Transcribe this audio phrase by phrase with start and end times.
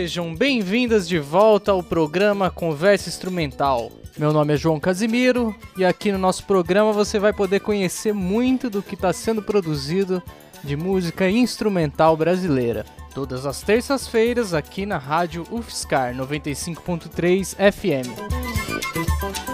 [0.00, 3.92] sejam bem-vindas de volta ao programa Conversa Instrumental.
[4.16, 8.70] Meu nome é João Casimiro e aqui no nosso programa você vai poder conhecer muito
[8.70, 10.22] do que está sendo produzido
[10.64, 12.86] de música instrumental brasileira.
[13.14, 19.49] Todas as terças-feiras aqui na Rádio UFSCar 95.3 FM.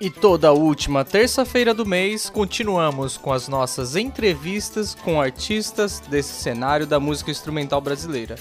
[0.00, 6.86] E toda última terça-feira do mês continuamos com as nossas entrevistas com artistas desse cenário
[6.86, 8.36] da música instrumental brasileira.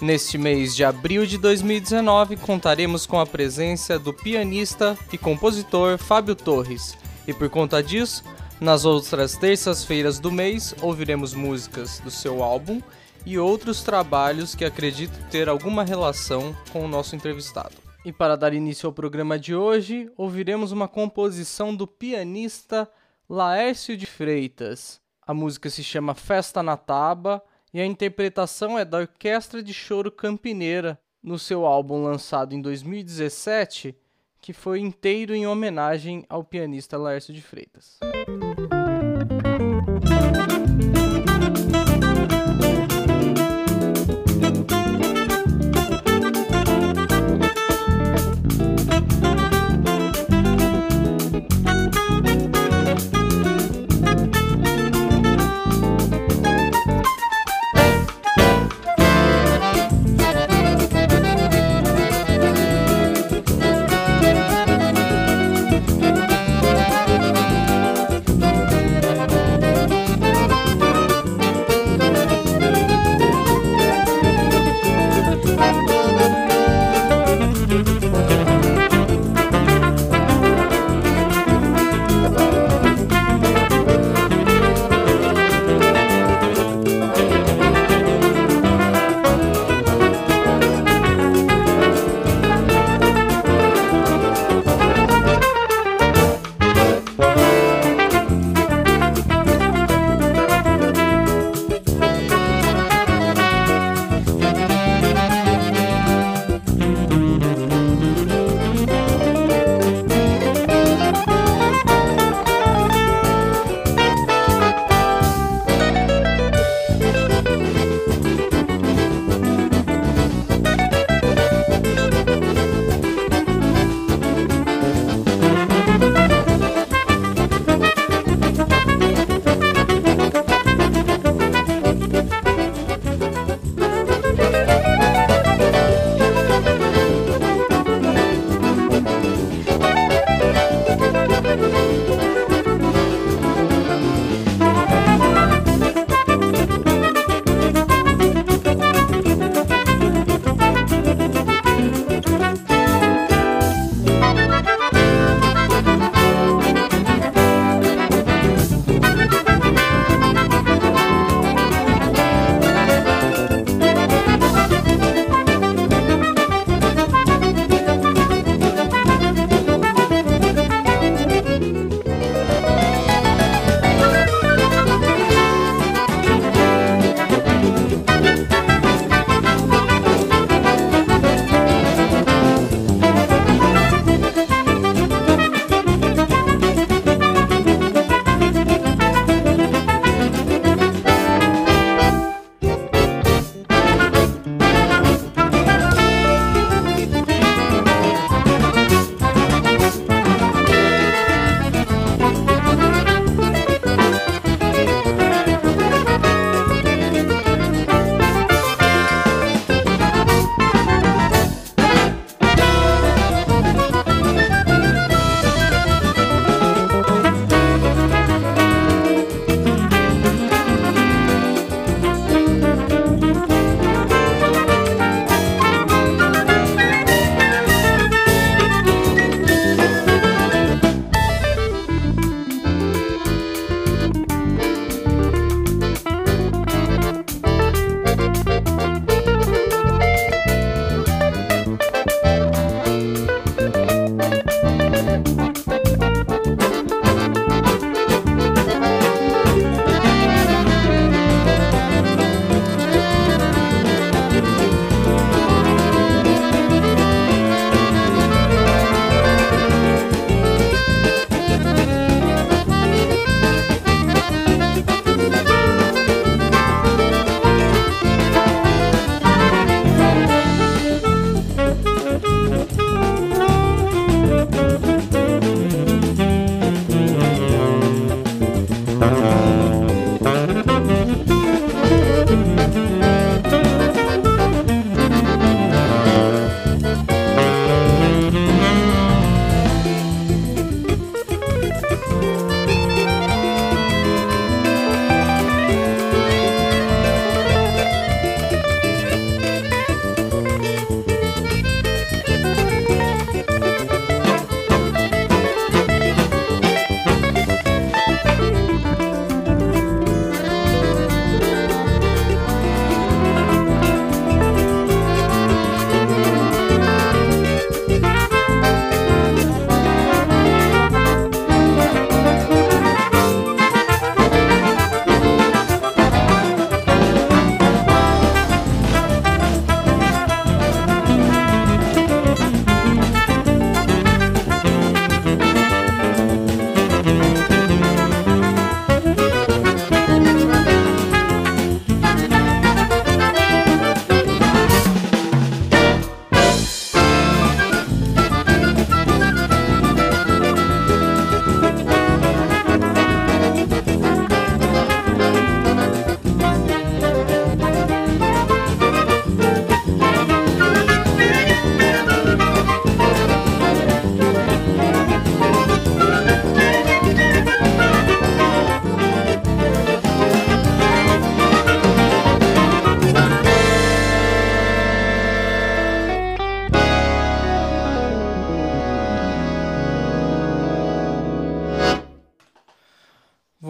[0.00, 6.34] Neste mês de abril de 2019, contaremos com a presença do pianista e compositor Fábio
[6.34, 6.96] Torres.
[7.28, 8.24] E por conta disso,
[8.58, 12.80] nas outras terças-feiras do mês, ouviremos músicas do seu álbum
[13.26, 17.89] e outros trabalhos que acredito ter alguma relação com o nosso entrevistado.
[18.02, 22.90] E para dar início ao programa de hoje, ouviremos uma composição do pianista
[23.28, 25.00] Laércio de Freitas.
[25.26, 27.42] A música se chama Festa na Taba
[27.74, 33.94] e a interpretação é da Orquestra de Choro Campineira, no seu álbum lançado em 2017,
[34.40, 37.98] que foi inteiro em homenagem ao pianista Laércio de Freitas.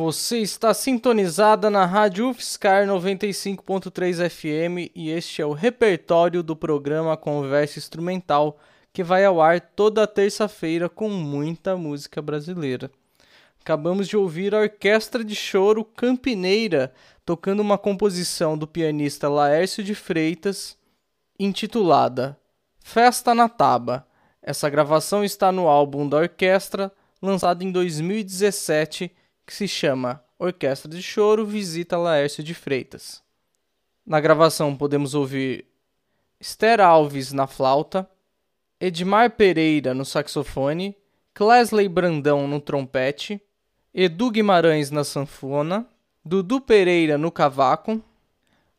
[0.02, 7.18] Você está sintonizada na Rádio UFSCar 95.3 FM e este é o repertório do programa
[7.18, 8.58] Conversa Instrumental,
[8.94, 12.90] que vai ao ar toda terça-feira com muita música brasileira.
[13.60, 19.94] Acabamos de ouvir a Orquestra de Choro Campineira tocando uma composição do pianista Laércio de
[19.94, 20.78] Freitas
[21.38, 22.38] intitulada
[22.78, 24.06] Festa na Taba.
[24.40, 29.14] Essa gravação está no álbum da orquestra lançado em 2017
[29.50, 33.20] que se chama Orquestra de Choro Visita Laércio de Freitas.
[34.06, 35.66] Na gravação podemos ouvir
[36.38, 38.08] Esther Alves na flauta,
[38.80, 40.96] Edmar Pereira no saxofone,
[41.34, 43.42] Clesley Brandão no trompete,
[43.92, 45.84] Edu Guimarães na sanfona,
[46.24, 48.00] Dudu Pereira no cavaco,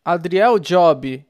[0.06, 1.26] Adriel Job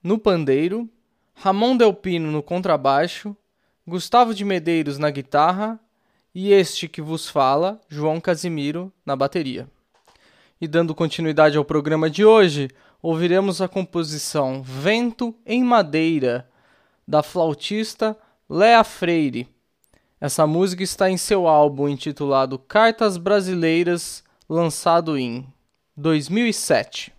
[0.00, 0.88] no pandeiro,
[1.34, 3.36] Ramon Delpino no contrabaixo,
[3.84, 5.80] Gustavo de Medeiros na guitarra
[6.34, 9.68] e este que vos fala, João Casimiro, na bateria.
[10.60, 12.68] E dando continuidade ao programa de hoje,
[13.02, 16.48] ouviremos a composição Vento em Madeira,
[17.06, 18.16] da flautista
[18.48, 19.48] Lea Freire.
[20.20, 25.46] Essa música está em seu álbum intitulado Cartas Brasileiras, lançado em
[25.96, 27.12] 2007.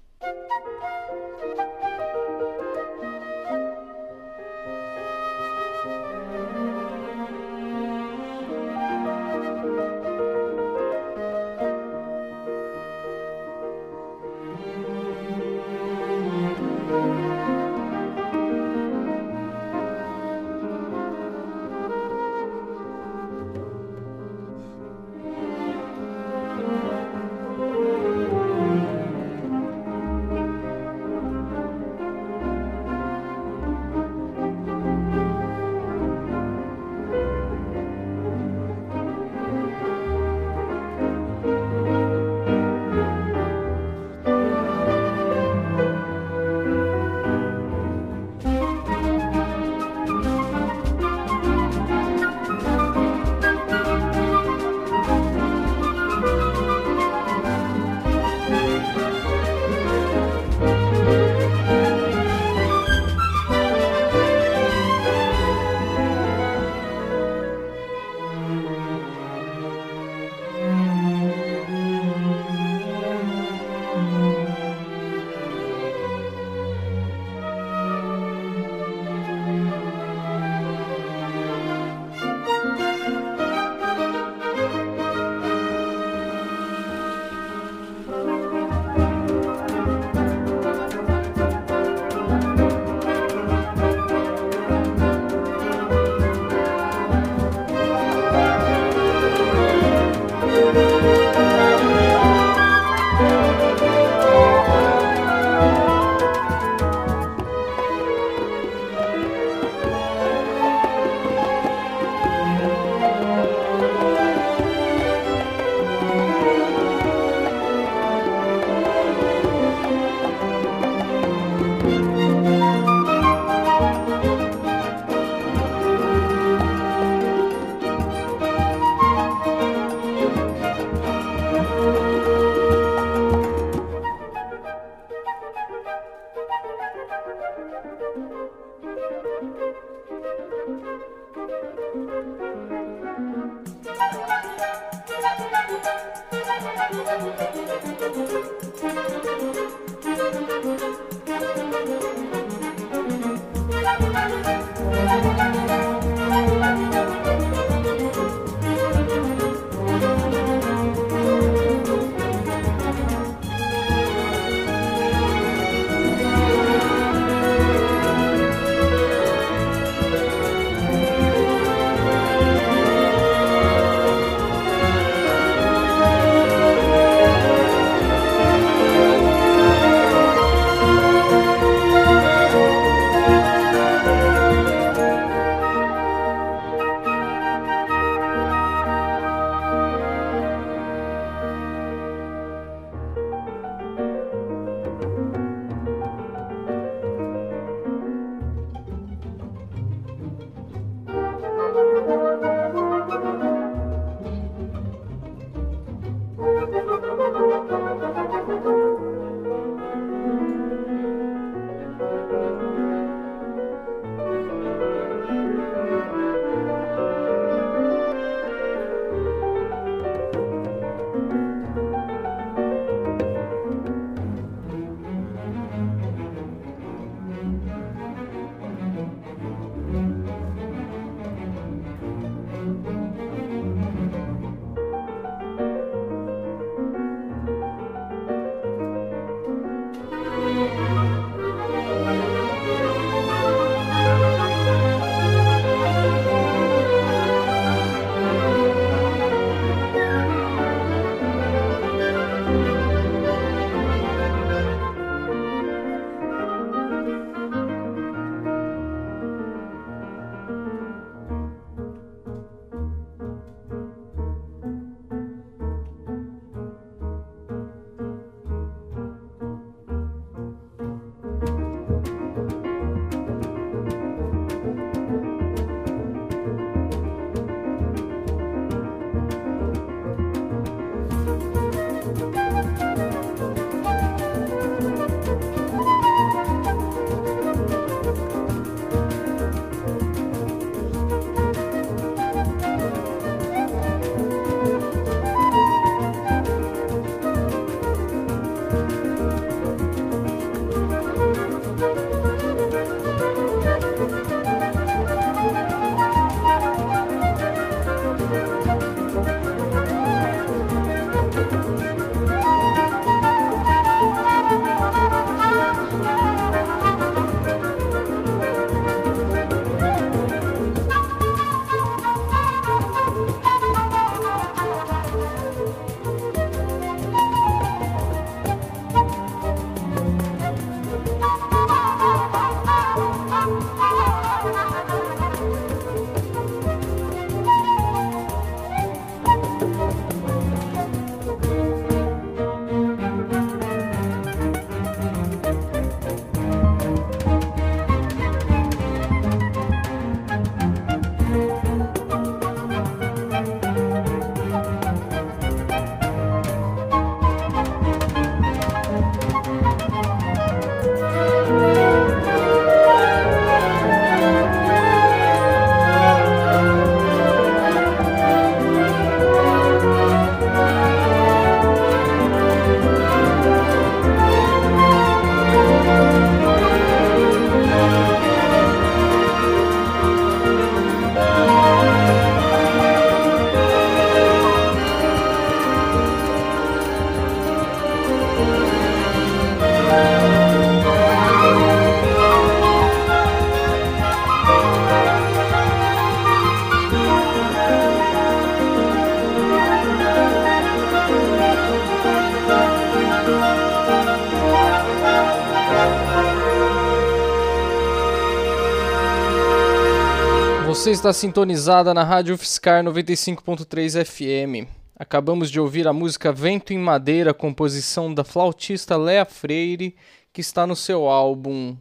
[411.02, 414.70] Está sintonizada na Rádio Fiscar 95.3 FM.
[414.96, 419.96] Acabamos de ouvir a música Vento em Madeira, composição da flautista Lea Freire,
[420.32, 421.76] que está no seu álbum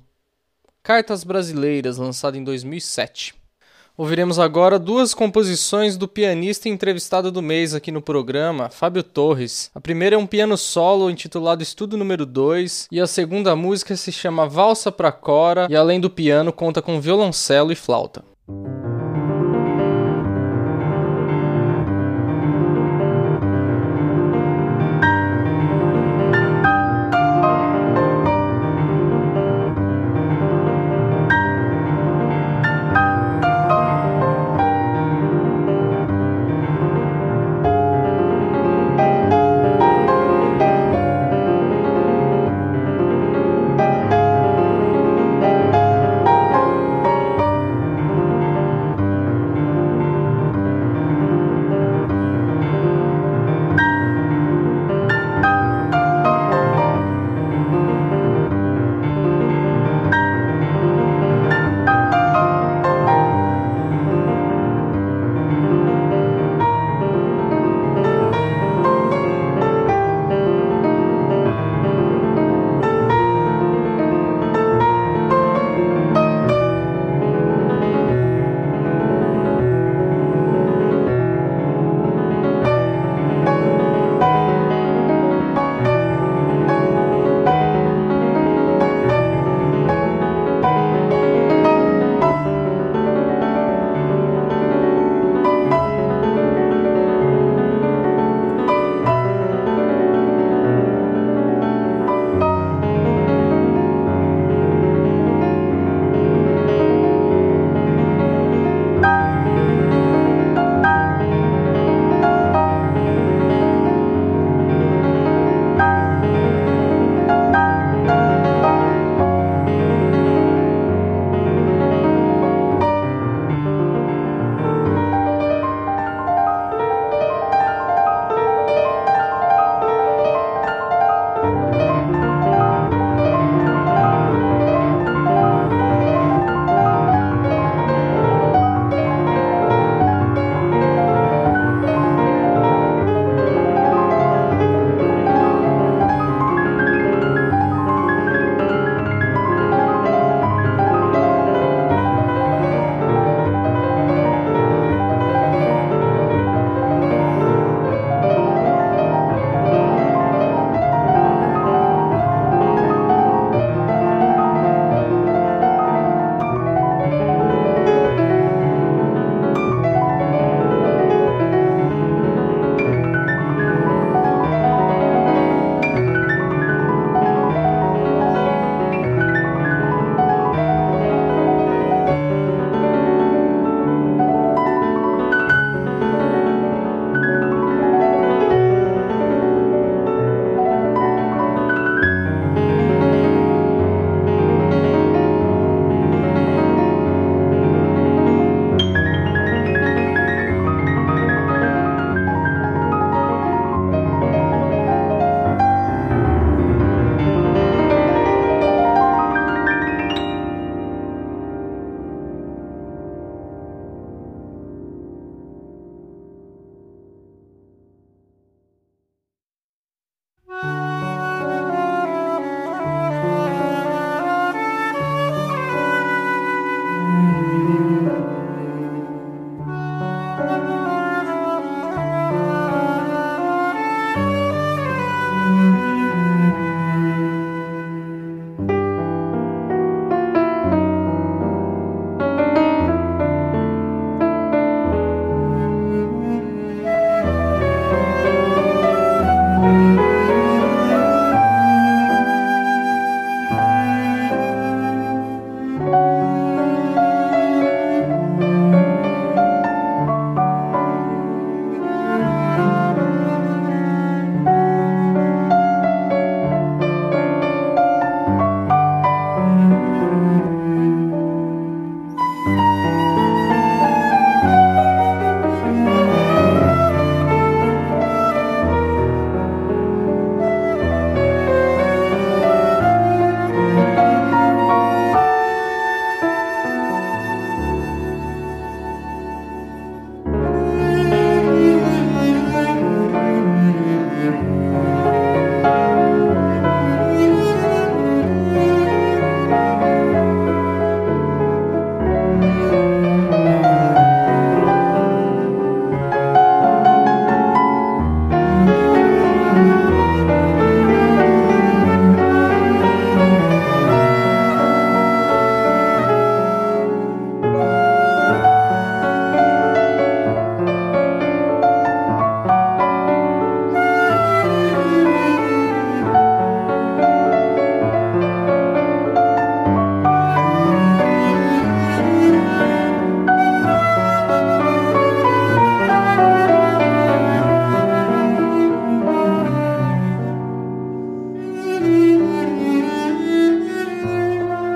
[0.82, 3.34] Cartas Brasileiras, lançado em 2007.
[3.94, 9.70] Ouviremos agora duas composições do pianista entrevistado do mês aqui no programa, Fábio Torres.
[9.74, 14.10] A primeira é um piano solo intitulado Estudo número 2 e a segunda música se
[14.10, 18.29] chama Valsa pra Cora e além do piano conta com violoncelo e flauta.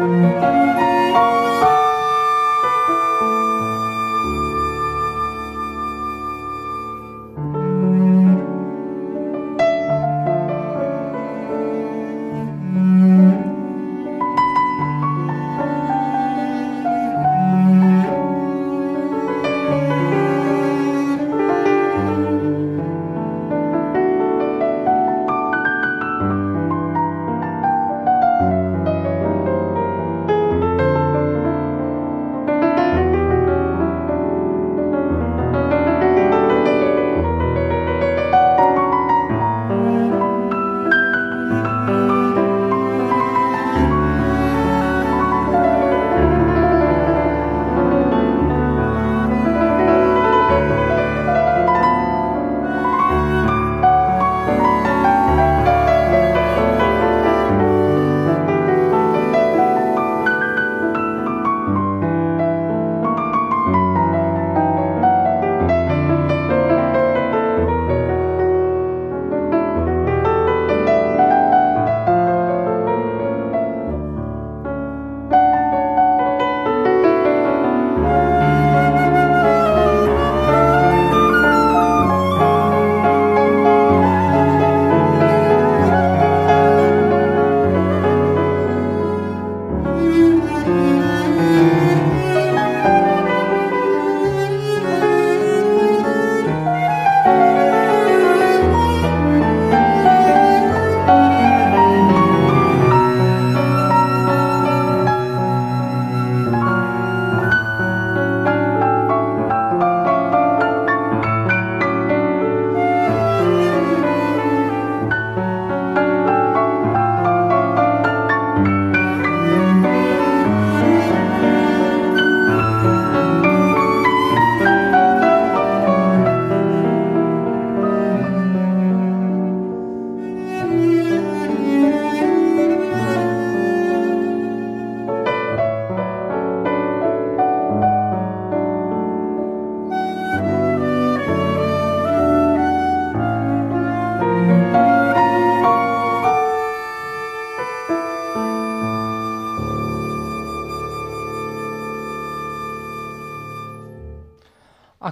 [0.01, 0.44] Música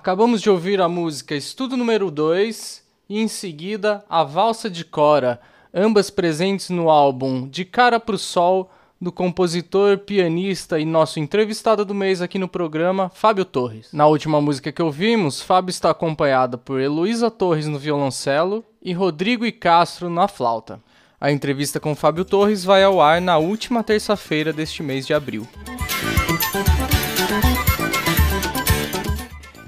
[0.03, 5.41] Acabamos de ouvir a música Estudo número 2 e em seguida a Valsa de Cora,
[5.73, 8.69] ambas presentes no álbum De Cara pro Sol,
[9.01, 13.91] do compositor, pianista e nosso entrevistado do mês aqui no programa, Fábio Torres.
[13.93, 19.47] Na última música que ouvimos, Fábio está acompanhado por Heloísa Torres no violoncelo e Rodrigo
[19.47, 20.81] e Castro na flauta.
[21.21, 25.47] A entrevista com Fábio Torres vai ao ar na última terça-feira deste mês de abril.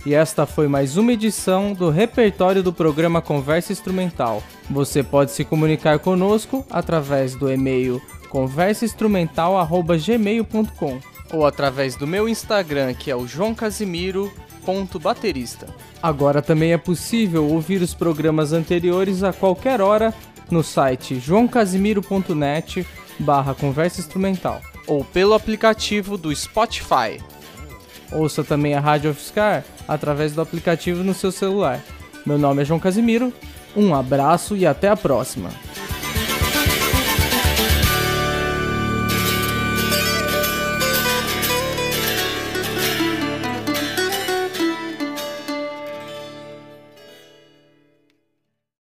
[0.06, 4.42] E esta foi mais uma edição do repertório do programa Conversa Instrumental.
[4.68, 11.00] Você pode se comunicar conosco através do e-mail conversainstrumental@gmail.com
[11.32, 15.68] ou através do meu Instagram, que é o joãocasimiro.baterista.
[16.02, 20.12] Agora também é possível ouvir os programas anteriores a qualquer hora
[20.50, 22.86] no site joãocasimiro.net
[23.18, 27.18] barra conversa instrumental ou pelo aplicativo do Spotify.
[28.12, 31.80] Ouça também a Rádio Offscar através do aplicativo no seu celular.
[32.24, 33.32] Meu nome é João Casimiro,
[33.76, 35.50] um abraço e até a próxima!